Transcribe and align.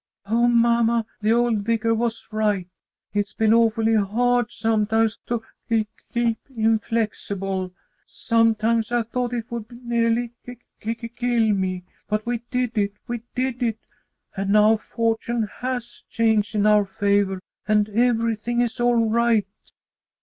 "Oh, 0.25 0.47
mamma, 0.47 1.05
the 1.21 1.31
old 1.31 1.59
Vicar 1.59 1.93
was 1.93 2.27
right. 2.31 2.67
It's 3.13 3.35
been 3.35 3.53
awfully 3.53 3.93
hard 3.93 4.49
sometimes 4.49 5.19
to 5.27 5.43
k 5.69 5.85
keep 6.11 6.39
inflexible. 6.57 7.71
Sometimes 8.07 8.91
I 8.91 9.03
thought 9.03 9.31
it 9.31 9.51
would 9.51 9.71
nearly 9.85 10.31
k 10.79 10.95
kill 11.07 11.53
me! 11.53 11.83
But 12.09 12.25
we 12.25 12.39
did 12.49 12.75
it! 12.79 12.93
We 13.07 13.21
did 13.35 13.61
it! 13.61 13.77
And 14.35 14.49
now 14.53 14.75
fortune 14.77 15.47
has 15.59 16.01
changed 16.09 16.55
in 16.55 16.65
our 16.65 16.83
favor, 16.85 17.39
and 17.67 17.87
everything 17.89 18.61
is 18.61 18.79
all 18.79 19.07
right!" 19.07 19.45